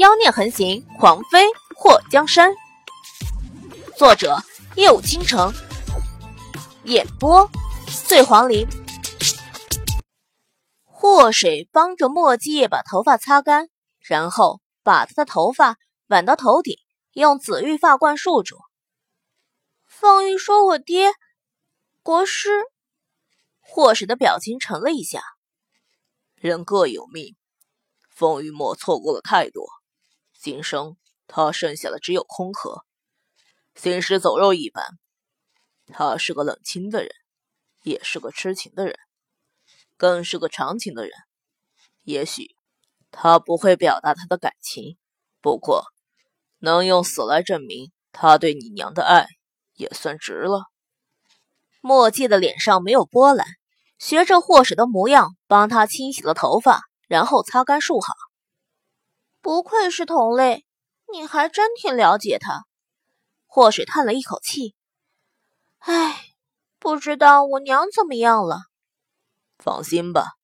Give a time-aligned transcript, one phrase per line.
[0.00, 1.44] 妖孽横行，狂妃
[1.76, 2.54] 祸江山。
[3.98, 4.34] 作者：
[4.74, 5.52] 夜舞倾城，
[6.84, 7.46] 演播：
[8.06, 8.66] 醉黄林。
[10.86, 13.68] 祸水帮着墨迹叶把头发擦干，
[13.98, 15.76] 然后把他的头发
[16.06, 16.78] 挽到头顶，
[17.12, 18.56] 用紫玉发冠束住。
[19.84, 21.12] 凤玉说：“我爹，
[22.02, 22.48] 国师。”
[23.60, 25.20] 祸水的表情沉了一下。
[26.36, 27.36] 人各有命，
[28.08, 29.68] 凤玉墨错过了太多。
[30.42, 32.86] 今生他剩下的只有空壳，
[33.74, 34.86] 行尸走肉一般。
[35.88, 37.10] 他是个冷清的人，
[37.82, 38.96] 也是个痴情的人，
[39.98, 41.12] 更是个长情的人。
[42.04, 42.56] 也许
[43.10, 44.96] 他不会表达他的感情，
[45.42, 45.84] 不过
[46.58, 49.26] 能用死来证明他对你娘的爱，
[49.74, 50.64] 也算值了。
[51.82, 53.46] 墨迹的脸上没有波澜，
[53.98, 58.14] 学着祸水的模样，帮他清洗了头发，然后擦干束好。
[59.42, 60.66] 不愧是同类，
[61.12, 62.66] 你还真挺了解他。
[63.46, 64.74] 祸水叹了一口气
[65.80, 66.34] ：“唉，
[66.78, 68.60] 不知道我娘怎么样了。”
[69.58, 70.34] 放心吧，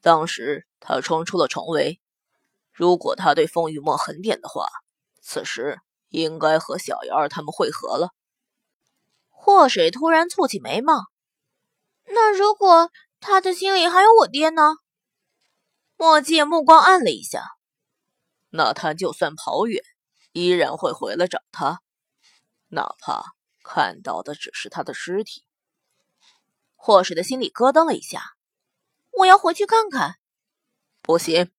[0.00, 2.00] 当时他冲出了重围，
[2.72, 4.68] 如果他对风雨墨狠点的话，
[5.20, 8.10] 此时应该和小瑶儿他们会合了。
[9.30, 10.92] 祸水突然蹙起眉毛
[12.06, 12.90] ：“那如果
[13.20, 14.74] 他的心里还有我爹呢？”
[15.96, 17.44] 墨迹目光暗了一下。
[18.54, 19.82] 那他就算跑远，
[20.32, 21.80] 依然会回来找他，
[22.68, 25.46] 哪怕看到的只是他的尸体。
[26.76, 28.36] 祸水的心里咯噔了一下，
[29.18, 30.16] 我要回去看看。
[31.00, 31.50] 不行，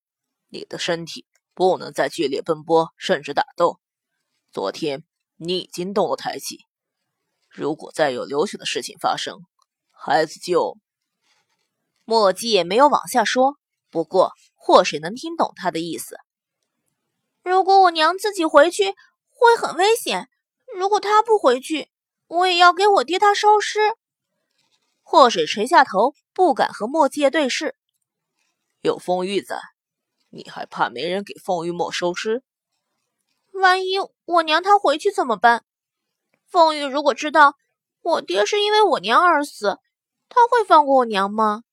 [0.50, 3.80] 你的身体不能再剧烈奔波，甚至打斗。
[4.52, 5.04] 昨天
[5.38, 6.68] 你已经动了胎气，
[7.50, 9.40] 如果再有流血的事情发生，
[9.90, 10.78] 孩子就……
[12.06, 13.58] 墨迹也没有往下说，
[13.90, 16.18] 不过祸水能听懂他的意思。
[17.44, 18.96] 如果我娘自己回去
[19.30, 20.30] 会很危险，
[20.76, 21.92] 如果她不回去，
[22.28, 23.96] 我也要给我爹他收尸。
[25.02, 27.76] 祸水垂下头，不敢和墨界对视。
[28.82, 29.62] 有凤玉在，
[30.30, 32.44] 你还怕没人给凤玉墨收尸？
[33.52, 35.66] 万一我娘她回去怎么办？
[36.48, 37.58] 凤玉如果知道
[38.02, 39.80] 我爹是因为我娘而死，
[40.30, 41.64] 他会放过我娘吗？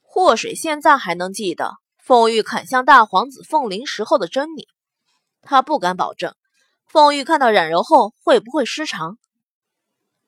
[0.00, 1.81] 祸水现在还能记得。
[2.02, 4.66] 凤玉砍向大皇子凤灵时候的狰狞，
[5.40, 6.34] 他不敢保证
[6.84, 9.18] 凤玉看到冉柔后会不会失常。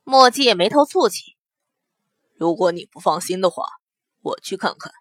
[0.05, 1.37] 墨迹眉头蹙起，
[2.37, 3.67] 如果你不放心的话，
[4.21, 4.93] 我去看看。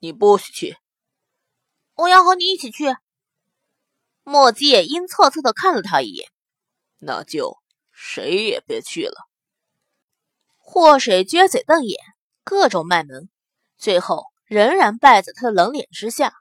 [0.00, 0.76] 你不许去，
[1.94, 2.96] 我要和你一起去。
[4.24, 6.28] 墨迹阴恻恻的看了他一眼，
[6.98, 7.58] 那就
[7.92, 9.28] 谁也别去了。
[10.58, 11.96] 祸水撅嘴瞪眼，
[12.42, 13.28] 各种卖萌，
[13.78, 14.31] 最后。
[14.52, 16.34] 仍然败在他的冷脸之下。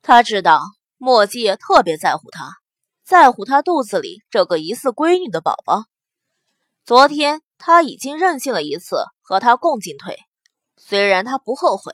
[0.00, 0.62] 他知道
[0.96, 2.56] 墨迹特别在乎他，
[3.04, 5.84] 在乎他肚子里这个疑似闺女的宝宝。
[6.82, 10.16] 昨天他已经任性了一次，和他共进退。
[10.78, 11.92] 虽然他不后悔，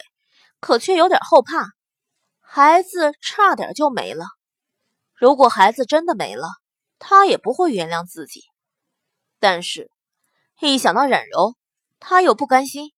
[0.60, 1.72] 可却有点后怕。
[2.38, 4.26] 孩子差点就没了。
[5.12, 6.46] 如果孩子真的没了，
[7.00, 8.44] 他也不会原谅自己。
[9.40, 9.90] 但是，
[10.60, 11.56] 一想到冉柔，
[11.98, 12.92] 他又不甘心。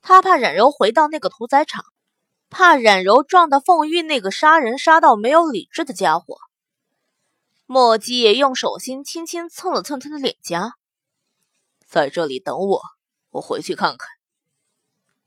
[0.00, 1.84] 他怕冉柔回到那个屠宰场，
[2.48, 6.38] 怕冉柔撞到凤玉那个杀人杀到没有理智的家伙。
[7.66, 10.72] 墨迹也用手心轻轻蹭了蹭他的脸颊，
[11.86, 12.80] 在这里等我，
[13.30, 14.08] 我回去看看。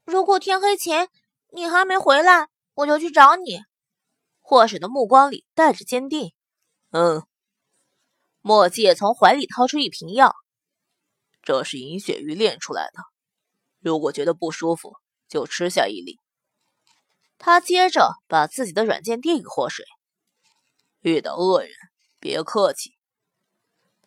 [0.03, 1.09] 如果天黑前
[1.51, 3.59] 你还没回来，我就去找你。
[4.39, 6.33] 祸水的目光里带着坚定。
[6.89, 7.23] 嗯。
[8.41, 10.33] 墨迹从怀里掏出一瓶药，
[11.43, 13.10] 这是银雪玉炼出来的。
[13.81, 14.95] 如果觉得不舒服，
[15.27, 16.19] 就吃下一粒。
[17.37, 19.85] 他接着把自己的软件递给祸水。
[21.01, 21.71] 遇到恶人，
[22.19, 22.95] 别客气。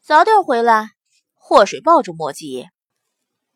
[0.01, 0.91] 早点回来。
[1.35, 2.71] 祸水抱住墨迹叶，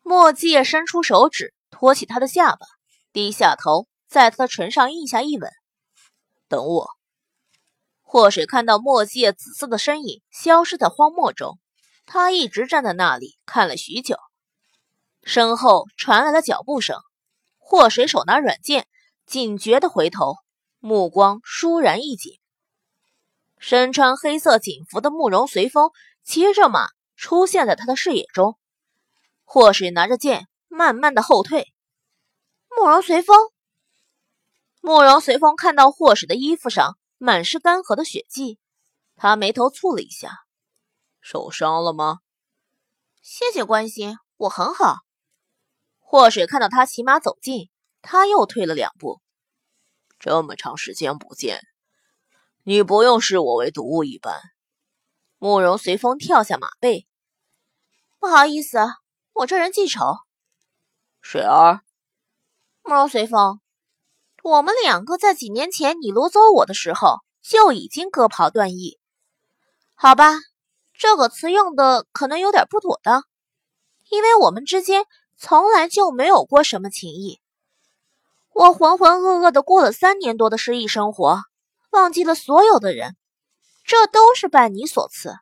[0.03, 2.67] 墨迹叶伸出手指托起他的下巴，
[3.11, 5.49] 低下头，在他的唇上印下一吻。
[6.47, 6.89] 等我。
[8.03, 11.57] 祸水看到墨迹叶紫色的身影消失在荒漠中，
[12.05, 14.17] 他一直站在那里看了许久。
[15.31, 16.99] 身后传来了脚步声，
[17.59, 18.87] 祸水手拿软剑，
[19.27, 20.37] 警觉的回头，
[20.79, 22.39] 目光倏然一紧。
[23.59, 25.91] 身穿黑色警服的慕容随风
[26.23, 28.57] 骑着马出现在他的视野中。
[29.43, 31.71] 祸水拿着剑，慢慢的后退。
[32.75, 33.37] 慕容随风，
[34.81, 38.57] 慕容随风看到祸水的衣服上满是干涸的血迹，
[39.15, 40.39] 他眉头蹙了一下，
[41.21, 42.17] 受伤了吗？
[43.21, 44.95] 谢谢关心，我很好。
[46.11, 47.69] 祸水看到他骑马走近，
[48.01, 49.21] 他又退了两步。
[50.17, 51.61] 这么长时间不见，
[52.63, 54.41] 你不用视我为毒物一般。
[55.37, 57.05] 慕容随风跳下马背，
[58.17, 58.79] 不好意思，
[59.33, 59.99] 我这人记仇。
[61.21, 61.81] 水儿，
[62.81, 63.61] 慕容随风，
[64.41, 68.97] 我们两个在几年前你掳走我的时候就已经割袍断义。
[69.93, 70.33] 好吧，
[70.91, 73.25] 这个词用的可能有点不妥当，
[74.09, 75.05] 因为我们之间
[75.41, 77.39] 从来就没有过什么情谊。
[78.53, 81.39] 我浑浑噩噩的过了三年多的失忆生活，
[81.91, 83.15] 忘记了所有的人。
[83.85, 85.37] 这都是拜你所赐。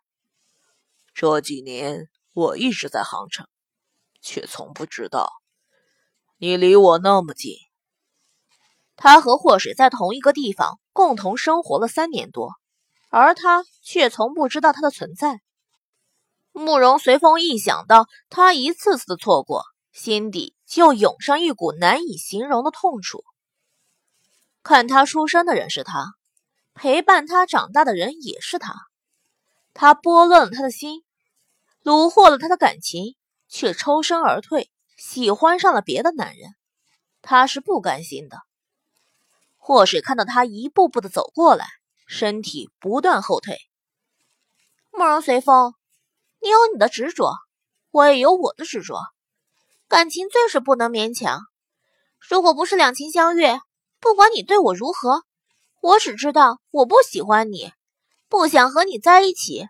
[1.15, 3.47] 这几年我一直在杭城，
[4.21, 5.33] 却从不知道
[6.37, 7.55] 你离我那么近。
[8.95, 12.51] 他和祸水在同一个地方共同生活了三年多，
[13.09, 15.41] 而他却从不知道他的存在。
[16.51, 19.65] 慕容随风一想到他一次次的错过，
[19.97, 23.23] 心底就涌上一股难以形容的痛楚。
[24.61, 26.13] 看他出生的人是他。
[26.75, 28.75] 陪伴他长大的人也是他，
[29.73, 31.03] 他拨乱了他的心，
[31.83, 33.15] 虏获了他的感情，
[33.49, 36.53] 却抽身而退，喜欢上了别的男人，
[37.23, 38.37] 他是不甘心的。
[39.57, 41.65] 祸水看到他一步步的走过来，
[42.05, 43.57] 身体不断后退。
[44.91, 45.73] 慕容随风，
[46.39, 47.33] 你有你的执着，
[47.89, 49.01] 我也有我的执着，
[49.87, 51.39] 感情最是不能勉强。
[52.19, 53.59] 如果不是两情相悦，
[53.99, 55.23] 不管你对我如何。
[55.81, 57.71] 我只知道我不喜欢你，
[58.27, 59.67] 不想和你在一起。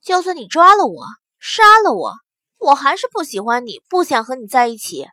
[0.00, 1.06] 就算你抓了我，
[1.40, 2.14] 杀了我，
[2.58, 5.06] 我还是不喜欢你，不想和你在一起。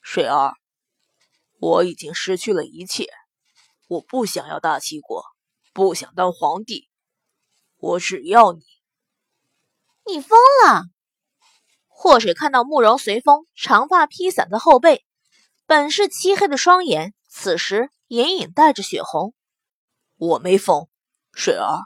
[0.00, 0.54] 水儿，
[1.60, 3.08] 我已经失去了一切，
[3.86, 5.22] 我不想要大齐国，
[5.72, 6.88] 不想当皇帝，
[7.76, 8.62] 我只要你。
[10.06, 10.82] 你疯了！
[12.04, 15.06] 霍水看到慕容随风长发披散在后背，
[15.64, 17.88] 本是漆黑的双眼，此时。
[18.08, 19.32] 隐隐带着血红，
[20.16, 20.86] 我没疯，
[21.32, 21.80] 水儿，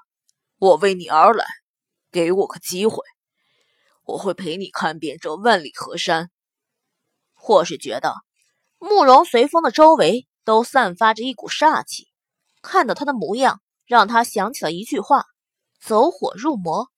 [0.59, 1.47] 我为你而来，
[2.11, 3.05] 给我个机会，
[4.03, 6.33] 我会陪你看遍这万里河山。
[7.35, 8.17] 或是觉得
[8.79, 12.09] 慕容随风的周围都散发着一股煞气，
[12.61, 15.25] 看到他的模样，让他想起了一句话：
[15.81, 16.91] 走火入魔。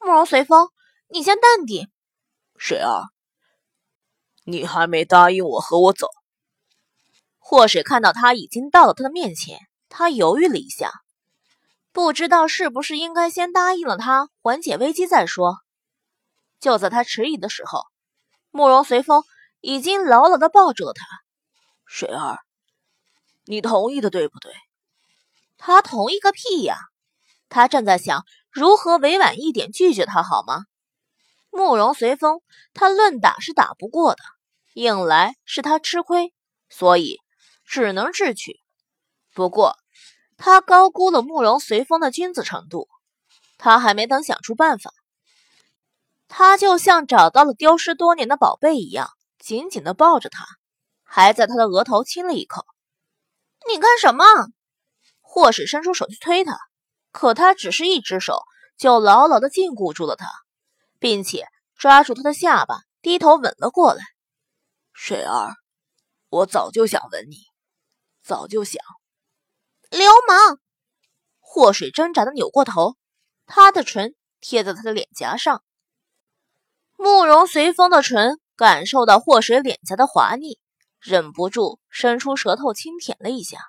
[0.00, 0.70] 慕容随风，
[1.10, 1.92] 你先淡定。
[2.58, 3.04] 水儿，
[4.44, 6.08] 你还没答应我和我走。
[7.38, 10.92] 祸水看到他已经到了他的面前，他犹豫了一下，
[11.92, 15.58] 不知道是不是应该先答应了他，缓解危机再说。
[16.58, 17.84] 就在他迟疑的时候，
[18.50, 19.22] 慕容随风
[19.60, 21.06] 已经牢牢的抱住了他。
[21.84, 22.38] 水儿，
[23.44, 24.52] 你同意的对不对？
[25.58, 26.78] 他同意个屁呀！
[27.48, 30.64] 他正在想如何委婉一点拒绝他，好吗？
[31.56, 32.40] 慕容随风，
[32.74, 34.22] 他论打是打不过的，
[34.74, 36.32] 硬来是他吃亏，
[36.68, 37.20] 所以。
[37.68, 38.60] 只能智取，
[39.34, 39.76] 不过
[40.36, 42.88] 他高估了慕容随风的君子程度。
[43.58, 44.92] 他还没等想出办法，
[46.28, 49.10] 他就像找到了丢失多年的宝贝一样，
[49.40, 50.46] 紧紧的抱着他，
[51.02, 52.64] 还在他的额头亲了一口。
[53.68, 54.24] 你干什么？
[55.20, 56.56] 祸水伸出手去推他，
[57.10, 58.42] 可他只是一只手
[58.78, 60.28] 就牢牢的禁锢住了他，
[61.06, 64.02] 并且抓住他的下巴，低头吻了过来。
[64.92, 65.54] 水儿，
[66.30, 67.36] 我早就想吻你。
[68.24, 68.82] 早就想，
[69.88, 70.58] 流氓！
[71.38, 72.96] 祸水挣扎的扭过头，
[73.46, 75.62] 他的唇贴在他的脸颊上。
[76.96, 80.58] 慕容随风的唇感受到祸水脸颊的滑腻，
[80.98, 83.60] 忍不住伸出舌头轻舔了一下。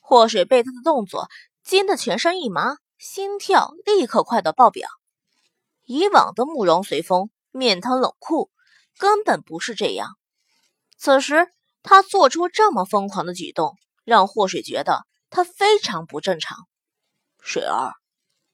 [0.00, 1.28] 祸水被他的动作
[1.62, 4.88] 惊得全身一麻，心跳立刻快到爆表。
[5.92, 8.50] 以往的慕容随风面瘫冷酷，
[8.98, 10.16] 根本不是这样。
[10.96, 11.48] 此时。
[11.84, 16.56] 他做出这么疯狂的举动，让祸水觉得他非常不正常。
[17.40, 17.94] 水儿，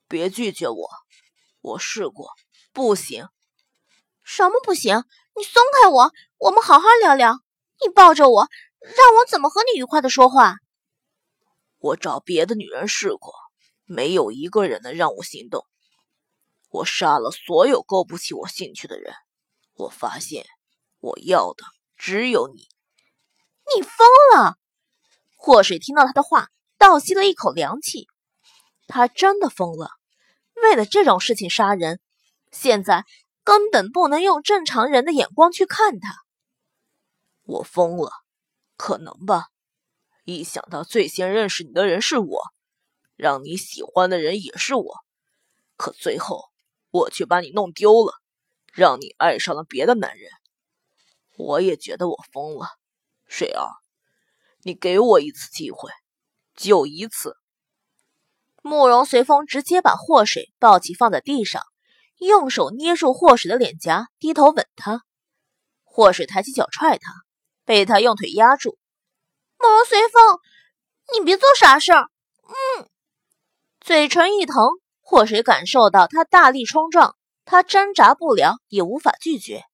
[0.09, 0.89] 别拒绝我，
[1.61, 2.31] 我试过，
[2.73, 3.29] 不行。
[4.25, 5.05] 什么不行？
[5.37, 7.39] 你松开我，我们好好聊聊。
[7.85, 8.49] 你抱着我，
[8.81, 10.55] 让我怎么和你愉快的说话？
[11.77, 13.35] 我找别的女人试过，
[13.85, 15.67] 没有一个人能让我心动。
[16.71, 19.15] 我杀了所有勾不起我兴趣的人，
[19.75, 20.47] 我发现
[21.01, 21.65] 我要的
[21.97, 22.69] 只有你。
[23.77, 24.59] 你疯了！
[25.37, 26.49] 祸水听到他的话，
[26.79, 28.07] 倒吸了一口凉气。
[28.87, 29.91] 他真的疯了，
[30.55, 32.01] 为了这种事情杀人，
[32.51, 33.05] 现在
[33.45, 36.17] 根本不能用正常人的眼光去看他。
[37.45, 38.11] 我疯了，
[38.77, 39.49] 可能吧？
[40.25, 42.43] 一想到最先认识你的人是我，
[43.17, 44.97] 让你喜欢的人也是我，
[45.77, 46.48] 可最后
[46.91, 48.13] 我却把你弄丢了，
[48.73, 50.31] 让你爱上了别的男人，
[51.37, 52.69] 我也觉得我疯了。
[53.27, 53.69] 水儿，
[54.63, 55.91] 你给我一次机会，
[56.57, 57.37] 就一次。
[58.63, 61.63] 慕容随风直接把祸水抱起放在地上，
[62.19, 65.03] 用手捏住祸水的脸颊，低头吻他。
[65.85, 67.13] 祸水抬起脚踹他，
[67.65, 68.79] 被他用腿压住。
[69.59, 70.39] 慕容随风，
[71.13, 72.09] 你别做傻事儿。
[72.45, 72.89] 嗯，
[73.81, 74.57] 嘴唇一疼，
[75.11, 79.65] 祸水感受到他大力冲撞，他挣扎不了，也无法拒绝，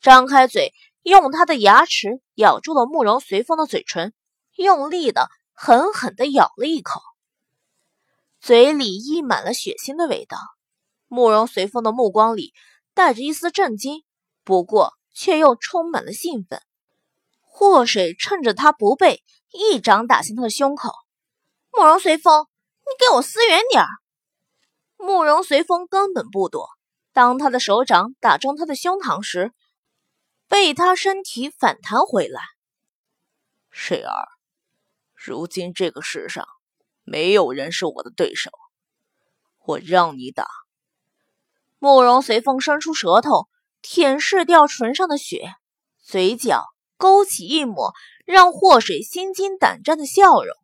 [0.00, 4.14] 张开嘴，用他的牙齿咬住了慕容随风的嘴唇，
[4.56, 7.02] 用力的狠狠的咬了一口。
[8.40, 10.38] 嘴里溢满了血腥的味道，
[11.08, 12.54] 慕容随风的目光里
[12.94, 14.02] 带着一丝震惊，
[14.44, 16.62] 不过却又充满了兴奋。
[17.42, 20.90] 祸水趁着他不备，一掌打向他的胸口。
[21.70, 23.88] 慕容随风，你给我撕远点儿！
[25.04, 26.70] 慕容随风根本不躲，
[27.12, 29.52] 当他的手掌打中他的胸膛时，
[30.48, 32.40] 被他身体反弹回来。
[33.70, 34.28] 水儿，
[35.14, 36.46] 如今这个世上。
[37.06, 38.50] 没有人是我的对手，
[39.66, 40.48] 我让你打。
[41.78, 43.46] 慕容随风伸出舌头
[43.82, 45.54] 舔舐掉唇上的血，
[46.00, 46.64] 嘴角
[46.96, 47.92] 勾起一抹
[48.24, 50.56] 让祸水心惊胆战的笑容。